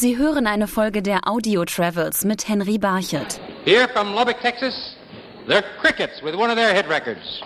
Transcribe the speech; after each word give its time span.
Sie 0.00 0.16
hören 0.16 0.46
eine 0.46 0.66
Folge 0.66 1.02
der 1.02 1.28
Audio 1.28 1.66
Travels 1.66 2.24
mit 2.24 2.48
Henry 2.48 2.78
Barchet. 2.78 3.38
Here 3.66 3.86
from 3.86 4.14
Lubbock, 4.14 4.40
Texas, 4.40 4.96
they're 5.46 5.62
Crickets 5.78 6.22
with 6.22 6.34
one 6.34 6.48
of 6.48 6.56
their 6.56 6.72
hit 6.72 6.88
records. 6.88 7.42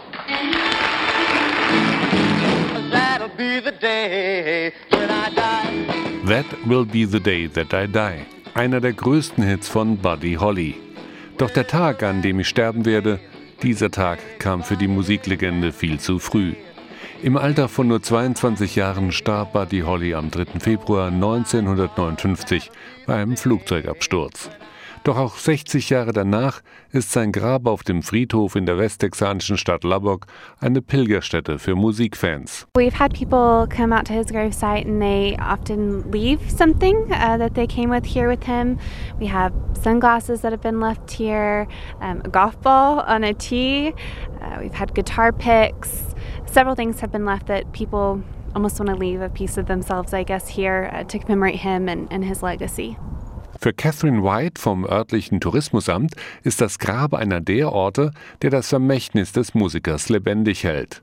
That'll 2.92 3.36
be 3.36 3.60
the 3.60 3.72
day 3.72 4.72
when 4.90 5.10
I 5.10 5.34
die. 5.34 6.28
That 6.28 6.46
Will 6.64 6.84
Be 6.84 7.04
the 7.04 7.18
Day 7.18 7.48
That 7.48 7.74
I 7.74 7.88
Die. 7.88 8.24
Einer 8.54 8.80
der 8.80 8.92
größten 8.92 9.42
Hits 9.42 9.68
von 9.68 9.96
Buddy 9.96 10.34
Holly. 10.34 10.76
Doch 11.38 11.50
der 11.50 11.66
Tag, 11.66 12.04
an 12.04 12.22
dem 12.22 12.38
ich 12.38 12.48
sterben 12.48 12.84
werde, 12.84 13.18
dieser 13.64 13.90
Tag 13.90 14.20
kam 14.38 14.62
für 14.62 14.76
die 14.76 14.86
Musiklegende 14.86 15.72
viel 15.72 15.98
zu 15.98 16.20
früh. 16.20 16.54
Im 17.24 17.38
Alter 17.38 17.70
von 17.70 17.88
nur 17.88 18.02
22 18.02 18.76
Jahren 18.76 19.10
starb 19.10 19.54
Buddy 19.54 19.80
Holly 19.80 20.14
am 20.14 20.30
3. 20.30 20.60
Februar 20.60 21.06
1959 21.06 22.70
bei 23.06 23.14
einem 23.14 23.38
Flugzeugabsturz. 23.38 24.50
Doch 25.04 25.18
auch 25.18 25.36
60 25.36 25.90
Jahre 25.90 26.12
danach 26.12 26.62
ist 26.90 27.12
sein 27.12 27.30
Grab 27.30 27.66
auf 27.66 27.82
dem 27.82 28.02
Friedhof 28.02 28.56
in 28.56 28.64
der 28.64 28.78
westtexanischen 28.78 29.58
Stadt 29.58 29.84
Lubbock 29.84 30.26
eine 30.60 30.80
Pilgerstätte 30.80 31.58
für 31.58 31.74
Musikfans. 31.74 32.66
We've 32.74 32.98
had 32.98 33.12
people 33.12 33.68
come 33.68 33.94
out 33.94 34.06
to 34.06 34.14
his 34.14 34.28
gravesite 34.28 34.86
and 34.86 35.02
they 35.02 35.36
often 35.38 36.10
leave 36.10 36.50
something 36.50 36.96
uh, 37.12 37.36
that 37.36 37.52
they 37.52 37.66
came 37.66 37.90
with 37.90 38.06
here 38.06 38.30
with 38.30 38.44
him. 38.44 38.78
We 39.20 39.26
have 39.26 39.52
sunglasses 39.74 40.40
that 40.40 40.52
have 40.52 40.62
been 40.62 40.80
left 40.80 41.10
here, 41.10 41.68
um, 42.00 42.22
a 42.24 42.30
golf 42.30 42.58
ball 42.62 43.00
on 43.00 43.24
a 43.24 43.34
tee. 43.34 43.92
Uh, 44.40 44.56
we've 44.62 44.72
had 44.72 44.94
guitar 44.94 45.32
picks. 45.32 46.14
Several 46.46 46.74
things 46.74 47.00
have 47.00 47.12
been 47.12 47.26
left 47.26 47.48
that 47.48 47.70
people 47.72 48.22
almost 48.54 48.80
want 48.80 48.88
to 48.88 48.96
leave 48.96 49.20
a 49.20 49.28
piece 49.28 49.58
of 49.58 49.66
themselves, 49.66 50.14
I 50.14 50.22
guess, 50.22 50.48
here 50.48 50.88
uh, 50.94 51.04
to 51.04 51.18
commemorate 51.18 51.56
him 51.56 51.90
and, 51.90 52.10
and 52.10 52.24
his 52.24 52.42
legacy. 52.42 52.96
Für 53.64 53.72
Catherine 53.72 54.22
White 54.22 54.60
vom 54.60 54.84
örtlichen 54.84 55.40
Tourismusamt 55.40 56.14
ist 56.42 56.60
das 56.60 56.78
Grab 56.78 57.14
einer 57.14 57.40
der 57.40 57.72
Orte, 57.72 58.10
der 58.42 58.50
das 58.50 58.68
Vermächtnis 58.68 59.32
des 59.32 59.54
Musikers 59.54 60.10
lebendig 60.10 60.64
hält. 60.64 61.02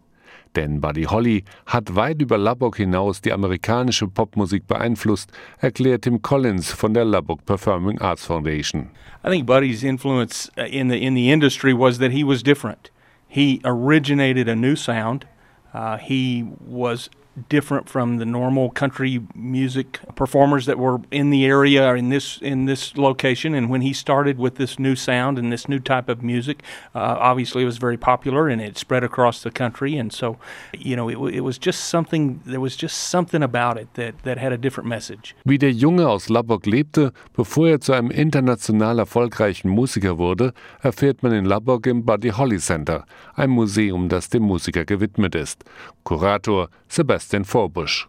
Denn 0.55 0.79
Buddy 0.79 1.05
Holly 1.05 1.43
hat 1.65 1.95
weit 1.95 2.21
über 2.21 2.37
Lubbock 2.37 2.77
hinaus 2.77 3.19
die 3.19 3.33
amerikanische 3.33 4.07
Popmusik 4.07 4.67
beeinflusst, 4.67 5.31
erklärt 5.57 6.03
Tim 6.03 6.21
Collins 6.21 6.71
von 6.71 6.93
der 6.93 7.03
Lubbock 7.03 7.43
Performing 7.47 7.99
Arts 7.99 8.27
Foundation. 8.27 8.91
I 9.25 9.31
think 9.31 9.47
Buddy's 9.47 9.81
influence 9.81 10.51
uh, 10.55 10.61
in 10.61 10.91
the 10.91 11.03
in 11.03 11.15
the 11.15 11.31
industry 11.31 11.73
was 11.75 11.97
that 11.97 12.11
he 12.11 12.23
was 12.23 12.43
different. 12.43 12.91
He 13.27 13.59
originated 13.63 14.47
a 14.47 14.55
new 14.55 14.75
sound. 14.75 15.25
Uh, 15.73 15.97
he 15.97 16.45
was 16.59 17.09
different 17.49 17.89
from 17.89 18.17
the 18.17 18.25
normal 18.25 18.69
country 18.69 19.21
music 19.35 19.99
performers 20.15 20.65
that 20.65 20.77
were 20.77 20.99
in 21.11 21.29
the 21.29 21.45
area 21.45 21.93
in 21.95 22.09
this 22.09 22.37
in 22.41 22.65
this 22.65 22.97
location. 22.97 23.53
And 23.53 23.69
when 23.69 23.81
he 23.81 23.93
started 23.93 24.37
with 24.37 24.55
this 24.55 24.79
new 24.79 24.95
sound 24.95 25.37
and 25.37 25.51
this 25.51 25.67
new 25.67 25.79
type 25.79 26.09
of 26.09 26.23
music 26.23 26.63
uh, 26.95 27.17
obviously 27.19 27.63
it 27.63 27.65
was 27.65 27.77
very 27.77 27.97
popular 27.97 28.47
and 28.47 28.61
it 28.61 28.77
spread 28.77 29.03
across 29.03 29.43
the 29.43 29.51
country. 29.51 29.97
And 29.97 30.11
so 30.11 30.37
you 30.73 30.95
know 30.95 31.09
it, 31.09 31.35
it 31.35 31.41
was 31.41 31.57
just 31.57 31.85
something 31.89 32.41
there 32.45 32.59
was 32.59 32.75
just 32.75 33.09
something 33.09 33.43
about 33.43 33.77
it 33.77 33.93
that 33.95 34.13
that 34.23 34.37
had 34.37 34.51
a 34.51 34.57
different 34.57 34.87
message. 34.89 35.35
Wie 35.45 35.57
der 35.57 35.71
Junge 35.71 36.07
aus 36.07 36.29
Lubbock 36.29 36.65
lebte, 36.65 37.11
bevor 37.33 37.69
er 37.69 37.81
zu 37.81 37.93
einem 37.93 38.11
international 38.11 38.99
erfolgreichen 38.99 39.69
Musiker 39.69 40.17
wurde, 40.17 40.53
erfährt 40.81 41.23
man 41.23 41.31
in 41.33 41.45
Lubbock 41.45 41.87
im 41.87 42.05
Buddy 42.05 42.29
Holly 42.29 42.59
Center, 42.59 43.05
ein 43.35 43.49
Museum, 43.49 44.09
das 44.09 44.29
dem 44.29 44.43
Musiker 44.43 44.85
gewidmet 44.85 45.35
ist. 45.35 45.63
Kurator 46.03 46.69
Sebastian 46.87 47.30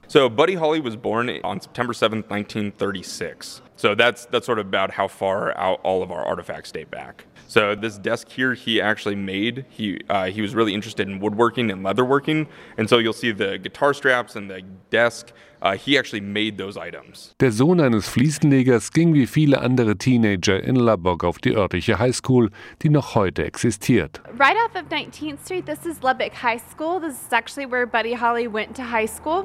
So 0.08 0.28
Buddy 0.28 0.54
Holly 0.54 0.80
was 0.80 0.96
born 0.96 1.30
on 1.44 1.60
September 1.60 1.92
7, 1.92 2.18
1936. 2.28 3.62
So 3.82 3.96
that's 3.96 4.26
that's 4.26 4.46
sort 4.46 4.60
of 4.60 4.66
about 4.68 4.92
how 4.92 5.08
far 5.08 5.58
out 5.58 5.80
all 5.82 6.04
of 6.04 6.12
our 6.12 6.24
artifacts 6.24 6.70
date 6.70 6.88
back. 6.88 7.24
So 7.48 7.74
this 7.74 7.98
desk 7.98 8.28
here, 8.28 8.54
he 8.54 8.80
actually 8.80 9.16
made. 9.16 9.64
He 9.70 10.00
uh, 10.08 10.26
he 10.26 10.40
was 10.40 10.54
really 10.54 10.72
interested 10.72 11.08
in 11.08 11.18
woodworking 11.18 11.68
and 11.68 11.84
leatherworking, 11.84 12.46
and 12.78 12.88
so 12.88 12.98
you'll 12.98 13.12
see 13.12 13.32
the 13.32 13.58
guitar 13.58 13.92
straps 13.92 14.36
and 14.36 14.48
the 14.48 14.62
desk. 14.90 15.32
Uh, 15.60 15.76
he 15.76 15.98
actually 15.98 16.20
made 16.20 16.58
those 16.58 16.76
items. 16.76 17.34
Der 17.40 17.50
Sohn 17.50 17.80
eines 17.80 18.08
Fliesenlegers 18.08 18.92
ging 18.92 19.14
wie 19.14 19.26
viele 19.26 19.60
andere 19.60 19.96
Teenager 19.96 20.62
in 20.62 20.76
Lubbock 20.76 21.24
auf 21.24 21.38
die 21.38 21.52
örtliche 21.52 21.98
Highschool, 21.98 22.50
die 22.82 22.88
noch 22.88 23.16
heute 23.16 23.44
existiert. 23.44 24.20
Right 24.38 24.56
off 24.64 24.76
of 24.76 24.88
19th 24.90 25.44
Street, 25.44 25.66
this 25.66 25.84
is 25.86 26.02
Lubbock 26.04 26.32
High 26.40 26.60
School. 26.70 27.00
This 27.00 27.14
is 27.14 27.32
actually 27.32 27.66
where 27.66 27.86
Buddy 27.86 28.14
Holly 28.14 28.46
went 28.46 28.76
to 28.76 28.82
high 28.82 29.08
school. 29.08 29.44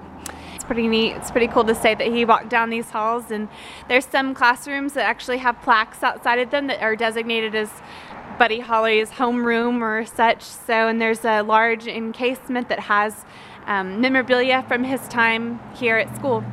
Pretty 0.68 0.88
neat. 0.90 1.14
It's 1.14 1.32
pretty 1.32 1.48
cool 1.48 1.64
to 1.64 1.74
say 1.74 1.96
that 1.96 2.08
he 2.08 2.26
walked 2.26 2.50
down 2.50 2.70
these 2.70 2.90
halls, 2.90 3.32
and 3.32 3.48
there's 3.88 4.06
some 4.06 4.34
classrooms 4.34 4.94
that 4.94 5.06
actually 5.06 5.38
have 5.38 5.62
plaques 5.62 6.04
outside 6.04 6.40
of 6.40 6.52
them 6.52 6.68
that 6.68 6.82
are 6.82 6.96
designated 6.96 7.56
as 7.56 7.72
Buddy 8.38 8.60
Holly's 8.60 9.12
homeroom 9.12 9.82
or 9.82 10.06
such. 10.06 10.44
So, 10.44 10.90
and 10.90 11.02
there's 11.02 11.24
a 11.24 11.42
large 11.42 11.88
encasement 11.88 12.68
that 12.68 12.82
has 12.82 13.24
um, 13.66 14.02
memorabilia 14.02 14.66
from 14.68 14.84
his 14.84 15.08
time 15.08 15.62
here 15.74 15.96
at 15.96 16.14
school. 16.18 16.44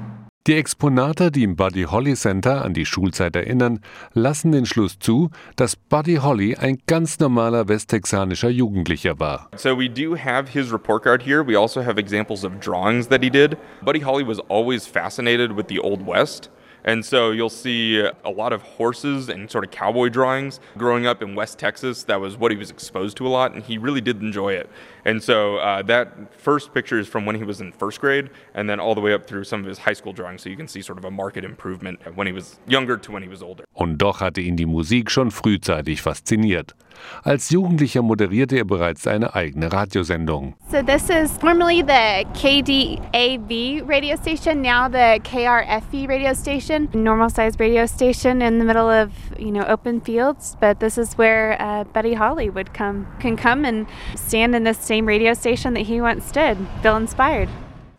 Die 0.47 0.57
Exponate, 0.57 1.31
die 1.31 1.43
im 1.43 1.57
Buddy 1.57 1.85
Holly 1.85 2.13
Center 2.13 2.67
an 2.67 2.75
die 2.75 2.85
Schulzeit 2.85 3.35
erinnern, 3.35 3.81
lassen 4.13 4.53
den 4.53 4.67
Schluss 4.67 4.99
zu, 4.99 5.31
dass 5.57 5.75
Buddy 5.75 6.17
Holly 6.17 6.55
ein 6.55 6.77
ganz 6.87 7.19
normaler 7.19 7.67
westtexanischer 7.67 8.51
Jugendlicher 8.51 9.19
war. 9.19 9.49
So 9.57 9.71
we 9.71 9.89
do 9.89 10.15
have 10.15 10.53
his 10.53 10.71
report 10.71 11.05
card 11.05 11.23
here. 11.23 11.47
We 11.47 11.59
also 11.59 11.83
have 11.83 11.99
examples 11.99 12.45
of 12.45 12.61
drawings 12.61 13.09
that 13.09 13.23
he 13.25 13.31
did. 13.31 13.57
Buddy 13.83 14.01
Holly 14.01 14.29
was 14.29 14.39
always 14.51 14.87
fascinated 14.87 15.57
with 15.57 15.65
the 15.71 15.81
Old 15.81 16.07
West. 16.07 16.51
And 16.85 17.05
so 17.05 17.31
you'll 17.31 17.51
see 17.51 17.99
a 18.01 18.31
lot 18.31 18.53
of 18.53 18.63
horses 18.63 19.29
and 19.29 19.51
sort 19.51 19.65
of 19.65 19.71
cowboy 19.71 20.09
drawings. 20.11 20.61
Growing 20.77 21.07
up 21.07 21.23
in 21.23 21.35
West 21.35 21.59
Texas, 21.59 22.05
that 22.05 22.21
was 22.21 22.37
what 22.37 22.51
he 22.51 22.57
was 22.57 22.71
exposed 22.71 23.17
to 23.19 23.27
a 23.27 23.31
lot, 23.31 23.55
and 23.55 23.63
he 23.63 23.79
really 23.79 24.01
did 24.01 24.21
enjoy 24.21 24.53
it. 24.53 24.69
And 25.05 25.23
so 25.23 25.57
uh, 25.57 25.83
that 25.83 26.35
first 26.39 26.75
picture 26.75 26.99
is 26.99 27.09
from 27.09 27.27
when 27.27 27.37
he 27.37 27.45
was 27.45 27.61
in 27.61 27.73
first 27.73 28.01
grade, 28.01 28.31
and 28.55 28.69
then 28.69 28.81
all 28.81 28.95
the 28.95 29.01
way 29.01 29.13
up 29.15 29.27
through 29.27 29.45
some 29.45 29.61
of 29.61 29.67
his 29.67 29.79
high 29.79 29.93
school 29.93 30.13
drawings. 30.13 30.43
So 30.43 30.51
you 30.51 30.57
can 30.57 30.69
see 30.69 30.83
sort 30.83 30.99
of 30.99 31.05
a 31.05 31.11
marked 31.11 31.37
improvement 31.37 32.01
when 32.15 32.27
he 32.27 32.33
was 32.33 32.59
younger 32.67 32.97
to 32.99 33.13
when 33.13 33.23
he 33.23 33.29
was 33.29 33.43
older. 33.43 33.65
Und 33.75 33.99
doch 33.99 34.21
hatte 34.21 34.41
ihn 34.41 34.57
die 34.57 34.67
Musik 34.67 35.11
schon 35.11 35.31
frühzeitig 35.31 36.03
fasziniert. 36.03 36.75
Als 37.23 37.51
Jugendlicher 37.51 38.03
moderierte 38.03 38.57
er 38.57 38.65
bereits 38.65 39.07
eine 39.07 39.35
eigene 39.35 39.73
Radiosendung. 39.73 40.55
So 40.71 40.83
this 40.83 41.09
is 41.11 41.37
formerly 41.39 41.83
the 41.83 42.25
KDAV 42.35 43.87
radio 43.87 44.17
station, 44.17 44.63
now 44.63 44.89
the 44.89 45.21
KRFE 45.23 46.09
radio 46.09 46.33
station, 46.35 46.74
normal 46.79 47.31
sized 47.31 47.61
radio 47.61 47.87
station 47.87 48.43
in 48.43 48.59
the 48.59 48.65
middle 48.65 48.89
of 48.89 49.13
you 49.39 49.51
know 49.51 49.65
open 49.65 50.01
fields. 50.01 50.57
But 50.61 50.81
this 50.81 50.99
is 50.99 51.15
where 51.15 51.61
uh, 51.61 51.85
Buddy 51.85 52.15
Holly 52.15 52.51
would 52.51 52.75
come, 52.75 53.07
can 53.21 53.37
come 53.37 53.65
and 53.65 53.87
stand 54.15 54.55
in 54.55 54.65
this 54.65 54.79
same 54.79 55.07
radio 55.07 55.35
station 55.35 55.75
that 55.75 55.87
he 55.87 56.01
once 56.01 56.31
did. 56.31 56.59
Feel 56.83 56.97
inspired. 56.97 57.49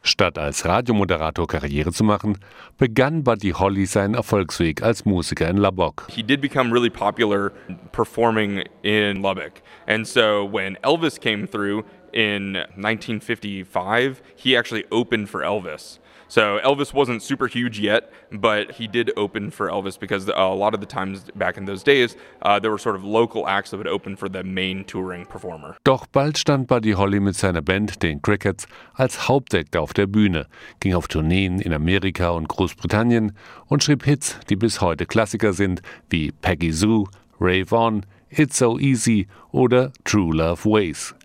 Statt 0.06 0.38
als 0.38 0.64
Radiomoderator 0.64 1.48
Karriere 1.48 1.92
zu 1.92 2.04
machen, 2.04 2.38
begann 2.78 3.24
Buddy 3.24 3.54
Holly 3.54 3.88
seinen 3.88 4.14
Erfolgsweg 4.14 4.84
als 4.84 5.04
Musiker 5.04 5.50
in 5.50 5.58
Lubbock. 5.58 6.06
He 6.12 6.22
did 6.22 6.42
become 6.42 6.72
really 6.72 6.92
popular 6.92 7.52
performing 7.92 8.64
in 8.84 9.24
Lubbock. 9.24 9.64
And 9.88 10.06
so 10.08 10.46
when 10.46 10.78
Elvis 10.84 11.20
came 11.20 11.48
through 11.48 11.86
in 12.14 12.54
1955, 12.78 14.22
he 14.36 14.56
actually 14.56 14.86
opened 14.92 15.28
for 15.28 15.42
Elvis. 15.42 15.98
So 16.28 16.60
Elvis 16.64 16.94
wasn't 16.94 17.22
super 17.22 17.48
huge 17.48 17.80
yet, 17.80 18.12
but 18.32 18.72
he 18.72 18.88
did 18.88 19.12
open 19.16 19.52
for 19.52 19.70
Elvis 19.70 20.00
because 20.00 20.28
a 20.28 20.54
lot 20.54 20.74
of 20.74 20.80
the 20.80 20.86
times 20.86 21.26
back 21.36 21.58
in 21.58 21.66
those 21.66 21.84
days, 21.84 22.16
uh, 22.42 22.60
there 22.60 22.72
were 22.72 22.80
sort 22.80 22.96
of 22.96 23.04
local 23.04 23.48
acts 23.48 23.72
that 23.72 23.78
would 23.78 23.88
open 23.88 24.16
for 24.16 24.30
the 24.30 24.44
main 24.44 24.84
touring 24.86 25.26
performer. 25.26 25.78
Doch 25.84 26.08
bald 26.08 26.38
stand 26.38 26.68
Buddy 26.68 26.92
Holly 26.92 27.20
mit 27.20 27.36
seiner 27.36 27.62
Band, 27.62 28.02
den 28.02 28.22
Crickets, 28.22 28.68
als 28.94 29.28
Hauptact 29.28 29.78
auf 29.78 29.94
der 29.94 30.08
Bühne, 30.08 30.48
ging 30.80 30.94
auf 30.94 31.08
Tourneen 31.08 31.60
in 31.60 31.74
Amerika 31.74 32.30
und 32.30 32.48
Großbritannien 32.48 33.34
und 33.68 33.84
schrieb 33.84 34.04
Hits, 34.04 34.40
die 34.50 34.56
bis 34.56 34.82
heute 34.82 35.06
Klassiker 35.06 35.54
sind, 35.54 35.82
wie 36.10 36.32
Peggy 36.32 36.72
Sue, 36.72 37.06
Rave 37.40 37.76
On, 37.76 38.06
It's 38.30 38.58
So 38.58 38.80
Easy 38.80 39.28
oder 39.52 39.92
True 40.04 40.36
Love 40.36 40.66
Ways. 40.66 41.16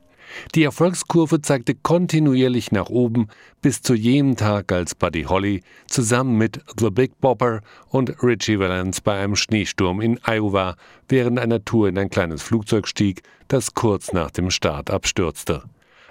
Die 0.54 0.64
Erfolgskurve 0.64 1.42
zeigte 1.42 1.74
kontinuierlich 1.74 2.72
nach 2.72 2.88
oben 2.88 3.28
bis 3.62 3.82
zu 3.82 3.94
jenem 3.94 4.36
Tag, 4.36 4.72
als 4.72 4.94
Buddy 4.94 5.24
Holly 5.24 5.62
zusammen 5.86 6.36
mit 6.36 6.60
The 6.78 6.90
Big 6.90 7.20
Bopper 7.20 7.60
und 7.88 8.22
Richie 8.22 8.58
Valens 8.58 9.00
bei 9.00 9.20
einem 9.22 9.36
Schneesturm 9.36 10.00
in 10.00 10.18
Iowa 10.24 10.76
während 11.08 11.38
einer 11.38 11.64
Tour 11.64 11.88
in 11.88 11.98
ein 11.98 12.10
kleines 12.10 12.42
Flugzeug 12.42 12.88
stieg, 12.88 13.22
das 13.48 13.74
kurz 13.74 14.12
nach 14.12 14.30
dem 14.30 14.50
Start 14.50 14.90
abstürzte. 14.90 15.62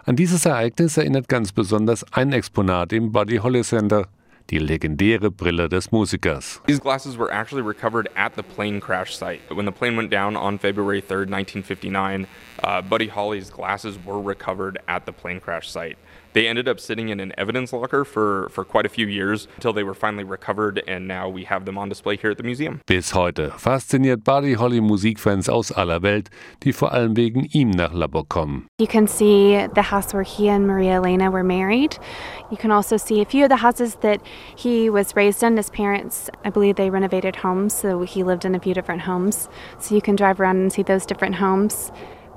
An 0.06 0.16
dieses 0.16 0.45
Ereignis 0.45 0.98
erinnert 0.98 1.27
ganz 1.27 1.51
besonders 1.51 2.06
ein 2.13 2.31
Exponat 2.33 2.94
im 2.94 3.12
Buddy 3.12 3.38
Holly 3.38 3.62
Center, 3.62 4.07
die 4.50 4.60
legendäre 4.60 5.30
Brille 5.31 5.69
des 5.69 5.92
Musikers. 5.92 6.60
These 6.66 6.80
glasses 6.80 7.18
were 7.18 7.31
actually 7.31 7.62
recovered 7.62 8.10
at 8.16 8.36
the 8.36 8.44
plane 8.44 8.80
crash 8.80 9.16
site. 9.16 9.42
When 9.54 9.66
the 9.66 9.72
plane 9.72 9.96
went 9.96 10.10
down 10.10 10.36
on 10.36 10.57
February 10.57 11.01
3rd, 11.01 11.30
1959, 11.30 12.28
uh, 12.63 12.81
Buddy 12.81 13.07
Holly's 13.07 13.50
glasses 13.50 13.98
were 14.04 14.19
recovered 14.19 14.80
at 14.88 15.06
the 15.06 15.13
plane 15.13 15.40
crash 15.40 15.69
site. 15.69 15.98
They 16.34 16.48
ended 16.48 16.68
up 16.68 16.80
sitting 16.80 17.10
in 17.10 17.20
an 17.20 17.34
evidence 17.38 17.74
locker 17.74 18.06
for, 18.06 18.50
for 18.50 18.64
quite 18.64 18.86
a 18.86 18.90
few 18.90 19.08
years 19.08 19.48
until 19.56 19.74
they 19.74 19.84
were 19.84 19.96
finally 19.96 20.24
recovered, 20.24 20.84
and 20.88 21.08
now 21.08 21.28
we 21.28 21.46
have 21.46 21.66
them 21.66 21.78
on 21.78 21.90
display 21.90 22.18
here 22.18 22.30
at 22.30 22.38
the 22.38 22.44
museum. 22.44 22.81
Bis 22.86 23.14
heute 23.14 23.52
fasziniert 23.58 24.24
Buddy 24.24 24.54
Holly 24.54 24.80
Musikfans 24.80 25.50
aus 25.50 25.72
aller 25.72 26.02
Welt, 26.04 26.30
die 26.64 26.72
vor 26.72 26.94
allem 26.94 27.16
wegen 27.16 27.48
ihm 27.54 27.72
nach 27.72 27.94
Lubbock 27.94 28.30
kommen. 28.30 28.68
You 28.78 28.88
can 28.88 29.08
see 29.08 29.68
the 29.74 29.81
house 29.81 30.14
where 30.14 30.24
he 30.24 30.50
and 30.50 30.68
Maria 30.68 30.96
Elena 30.96 31.31
were 31.31 31.44
married. 31.44 31.98
You 32.52 32.58
can 32.58 32.72
also 32.72 32.98
see 32.98 33.22
a 33.22 33.25
few 33.25 33.46
of 33.46 33.50
the 33.50 33.58
houses 33.58 33.96
that 34.02 34.22
he 34.56 34.90
was 34.90 35.16
raised 35.16 35.42
in. 35.44 35.58
His 35.58 35.70
parents, 35.70 36.30
I 36.46 36.52
believe, 36.52 36.75
they 36.75 36.90
renovated 36.90 37.38
homes, 37.38 37.74
so 37.74 38.04
he 38.04 38.24
lived 38.24 38.46
in 38.46 38.56
a 38.56 38.60
few 38.60 38.74
different 38.74 39.02
homes. 39.02 39.50
So 39.80 39.96
you 39.96 40.02
can 40.02 40.16
drive 40.16 40.40
around 40.40 40.58
and 40.58 40.72
see 40.72 40.84
those 40.84 41.06
different 41.06 41.36
homes. 41.36 41.92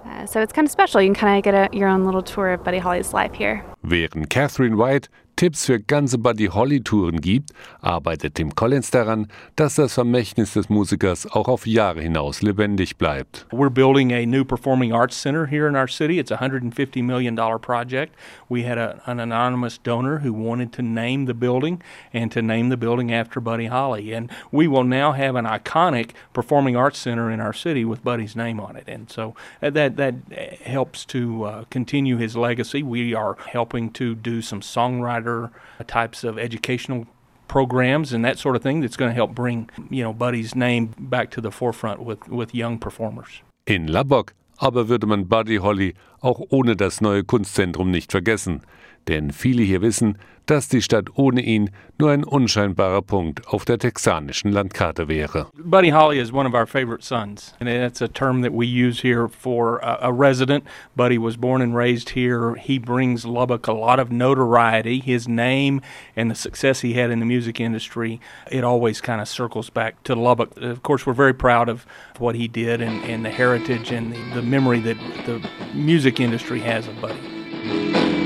Uh, 0.04 0.26
so 0.26 0.40
it's 0.40 0.52
kind 0.52 0.66
of 0.66 0.72
special. 0.72 1.00
You 1.00 1.08
can 1.08 1.14
kind 1.14 1.38
of 1.38 1.44
get 1.44 1.54
a, 1.54 1.76
your 1.76 1.88
own 1.88 2.04
little 2.04 2.22
tour 2.22 2.52
of 2.52 2.64
Buddy 2.64 2.78
Holly's 2.78 3.12
life 3.12 3.34
here. 3.34 3.64
Während 3.82 4.30
Catherine 4.30 4.78
White 4.78 5.08
Tipps 5.36 5.64
für 5.66 5.80
ganze 5.80 6.18
Buddy 6.18 6.46
Holly 6.46 6.82
Touren 6.82 7.20
gibt, 7.20 7.50
arbeitet 7.80 8.34
Tim 8.34 8.54
Collins 8.54 8.90
daran, 8.90 9.28
dass 9.56 9.76
das 9.76 9.94
Vermächtnis 9.94 10.52
des 10.52 10.68
Musikers 10.68 11.30
auch 11.30 11.48
auf 11.48 11.66
Jahre 11.66 12.02
hinaus 12.02 12.42
lebendig 12.42 12.96
bleibt. 12.96 13.46
We're 13.50 13.70
building 13.70 14.12
a 14.12 14.26
new 14.26 14.44
performing 14.44 14.92
arts 14.92 15.20
center 15.20 15.46
here 15.46 15.68
in 15.68 15.74
our 15.74 15.88
city. 15.88 16.18
It's 16.18 16.30
a 16.30 16.36
$150 16.36 17.02
million 17.02 17.36
project. 17.60 18.14
We 18.48 18.64
had 18.68 18.78
a, 18.78 19.00
an 19.06 19.20
anonymous 19.20 19.78
donor 19.78 20.18
who 20.18 20.32
wanted 20.32 20.72
to 20.74 20.82
name 20.82 21.26
the 21.26 21.34
building 21.34 21.82
and 22.12 22.30
to 22.32 22.42
name 22.42 22.68
the 22.68 22.76
building 22.76 23.12
after 23.12 23.40
Buddy 23.40 23.66
Holly. 23.66 24.12
And 24.12 24.30
we 24.50 24.68
will 24.68 24.84
now 24.84 25.12
have 25.12 25.34
an 25.34 25.46
iconic 25.46 26.10
performing 26.32 26.76
arts 26.76 26.98
center 26.98 27.30
in 27.30 27.40
our 27.40 27.54
city 27.54 27.84
with 27.84 28.04
Buddy's 28.04 28.36
name 28.36 28.60
on 28.60 28.76
it. 28.76 28.84
And 28.86 29.10
so 29.10 29.34
uh, 29.62 29.70
that, 29.70 29.96
that 29.96 30.14
helps 30.62 31.04
to 31.06 31.44
uh, 31.44 31.64
continue 31.70 32.18
his 32.18 32.36
legacy. 32.36 32.82
We 32.82 33.14
are 33.14 33.36
helping 33.50 33.90
to 33.92 34.14
do 34.14 34.42
some 34.42 34.60
songwriting 34.60 35.21
Uh, 35.28 35.48
types 35.86 36.24
of 36.24 36.38
educational 36.38 37.06
programs 37.48 38.12
and 38.12 38.24
that 38.24 38.38
sort 38.38 38.56
of 38.56 38.62
thing 38.62 38.80
that's 38.80 38.96
going 38.96 39.10
to 39.10 39.14
help 39.14 39.34
bring, 39.34 39.68
you 39.90 40.02
know, 40.02 40.12
Buddy's 40.12 40.54
name 40.54 40.94
back 40.98 41.30
to 41.30 41.40
the 41.40 41.50
forefront 41.50 42.02
with, 42.02 42.28
with 42.28 42.54
young 42.54 42.78
performers. 42.78 43.42
In 43.66 43.86
Lubbock 43.86 44.34
aber 44.62 44.88
würde 44.88 45.06
man 45.06 45.24
Buddy 45.24 45.56
Holly 45.56 45.94
auch 46.22 46.40
ohne 46.48 46.76
das 46.76 47.00
neue 47.00 47.24
Kunstzentrum 47.24 47.90
nicht 47.90 48.12
vergessen, 48.12 48.62
denn 49.08 49.32
viele 49.32 49.62
hier 49.62 49.82
wissen, 49.82 50.16
dass 50.46 50.68
die 50.68 50.82
Stadt 50.82 51.06
ohne 51.14 51.40
ihn 51.40 51.70
nur 51.98 52.10
ein 52.10 52.24
unscheinbarer 52.24 53.02
Punkt 53.02 53.46
auf 53.46 53.64
der 53.64 53.78
texanischen 53.78 54.50
Landkarte 54.50 55.06
wäre. 55.06 55.46
Buddy 55.56 55.90
Holly 55.90 56.18
is 56.18 56.32
one 56.32 56.48
of 56.48 56.54
our 56.54 56.66
favorite 56.66 57.04
sons, 57.04 57.54
and 57.60 57.68
that's 57.68 58.02
a 58.02 58.08
term 58.08 58.42
that 58.42 58.52
we 58.52 58.66
use 58.66 59.02
here 59.02 59.28
for 59.28 59.78
a, 59.82 60.12
resident. 60.12 60.64
Buddy 60.96 61.16
was 61.16 61.36
born 61.36 61.62
and 61.62 61.76
raised 61.76 62.10
here. 62.10 62.54
He 62.56 62.78
brings 62.78 63.24
Lubbock 63.24 63.68
a 63.68 63.72
lot 63.72 64.00
of 64.00 64.10
notoriety. 64.10 65.00
His 65.00 65.28
name 65.28 65.80
and 66.16 66.30
the 66.30 66.34
success 66.34 66.80
he 66.80 66.94
had 66.94 67.10
in 67.10 67.20
the 67.20 67.26
music 67.26 67.60
industry, 67.60 68.20
it 68.50 68.64
always 68.64 69.00
kind 69.00 69.20
of 69.20 69.28
circles 69.28 69.70
back 69.70 70.02
to 70.04 70.16
Lubbock. 70.16 70.56
Of 70.56 70.82
course, 70.82 71.06
we're 71.06 71.12
very 71.12 71.34
proud 71.34 71.68
of 71.68 71.86
what 72.18 72.34
he 72.34 72.48
did 72.48 72.80
and, 72.80 73.04
and 73.04 73.24
the 73.24 73.30
heritage 73.30 73.92
and 73.92 74.12
the, 74.12 74.34
the 74.34 74.42
memory 74.42 74.80
that 74.80 74.96
the 75.26 75.48
music 75.72 76.11
industry 76.20 76.60
has 76.60 76.86
of 76.88 77.00
Buddy. 77.00 77.20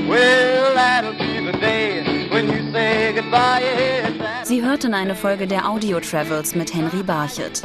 Well, 0.07 0.73
that'll 0.73 1.13
be 1.13 1.45
the 1.45 1.57
day 1.57 2.27
when 2.29 2.47
you 2.47 2.71
say 2.71 3.13
goodbye. 3.13 3.59
Yes, 3.61 4.17
that 4.19 4.47
Sie 4.47 4.63
hörten 4.63 4.93
eine 4.93 5.15
Folge 5.15 5.47
der 5.47 5.65
Audio 5.69 5.99
Travels 5.99 6.55
mit 6.55 6.73
Henry 6.73 7.03
Barchet. 7.03 7.61